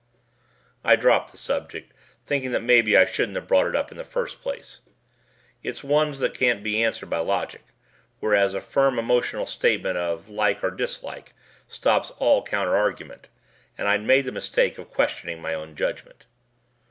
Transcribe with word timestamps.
I 0.83 0.95
dropped 0.95 1.31
the 1.31 1.37
subject 1.37 1.93
thinking 2.25 2.53
that 2.53 2.63
maybe 2.63 2.97
I 2.97 3.05
shouldn't 3.05 3.35
have 3.35 3.47
brought 3.47 3.67
it 3.67 3.75
up 3.75 3.91
in 3.91 3.97
the 3.99 4.03
first 4.03 4.41
place. 4.41 4.79
It's 5.61 5.83
one 5.83 6.11
that 6.13 6.33
can't 6.33 6.63
be 6.63 6.83
answered 6.83 7.07
by 7.11 7.19
logic, 7.19 7.61
whereas 8.19 8.55
a 8.55 8.61
firm 8.61 8.97
emotional 8.97 9.45
statement 9.45 9.97
of 9.99 10.27
like 10.27 10.63
or 10.63 10.71
dislike 10.71 11.33
stops 11.67 12.09
all 12.17 12.41
counter 12.43 12.75
argument 12.75 13.29
and 13.77 13.87
I'd 13.87 14.01
made 14.01 14.25
the 14.25 14.31
mistake 14.31 14.79
of 14.79 14.89
questioning 14.89 15.39
my 15.39 15.53
own 15.53 15.75
judgment. 15.75 16.25